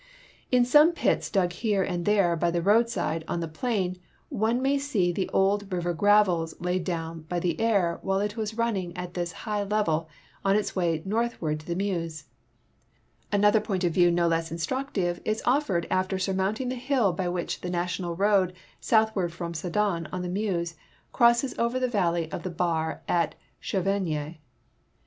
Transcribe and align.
In 0.51 0.65
some 0.65 0.93
pits 0.93 1.29
dug 1.29 1.53
here 1.53 1.83
and 1.83 2.05
there 2.05 2.35
by 2.35 2.49
the 2.49 2.63
road 2.63 2.89
side 2.89 3.23
on 3.27 3.39
the 3.39 3.47
plain 3.47 3.97
one 4.29 4.59
may 4.59 4.79
see 4.79 5.11
the 5.11 5.29
old 5.29 5.71
river 5.71 5.93
gravels 5.93 6.55
laid 6.59 6.83
down 6.83 7.21
by 7.29 7.39
the 7.39 7.61
Aire 7.61 7.99
while 8.01 8.19
it 8.19 8.35
was 8.35 8.57
running 8.57 8.97
at 8.97 9.13
this 9.13 9.31
high 9.45 9.61
level 9.61 10.09
on 10.43 10.55
its 10.55 10.75
way 10.75 11.03
north 11.05 11.39
ward 11.39 11.59
to 11.59 11.67
the 11.67 11.75
INIeuse. 11.75 12.23
Another 13.31 13.59
point 13.61 13.83
of 13.83 13.93
view 13.93 14.09
no 14.09 14.27
less 14.27 14.51
instructive 14.51 15.21
is 15.23 15.43
offered 15.45 15.85
after 15.91 16.17
surmounting 16.17 16.69
the 16.69 16.73
hill 16.75 17.13
by 17.13 17.29
which 17.29 17.61
the 17.61 17.69
national 17.69 18.15
road 18.15 18.53
soutliward 18.81 19.29
from 19.29 19.53
Sedan, 19.53 20.07
on 20.11 20.23
the 20.23 20.29
Meuse, 20.29 20.73
crosses 21.13 21.53
over 21.59 21.75
to 21.79 21.81
the 21.81 21.87
valley 21.87 22.27
of 22.31 22.41
the 22.41 22.49
Bar 22.49 23.03
at 23.07 23.35
Chevenges. 23.61 24.37